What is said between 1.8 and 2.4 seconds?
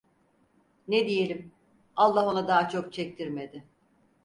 Allah